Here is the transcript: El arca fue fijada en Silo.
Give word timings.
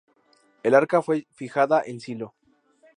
El 0.63 0.73
arca 0.73 1.03
fue 1.03 1.27
fijada 1.29 1.83
en 1.85 1.99
Silo. 1.99 2.33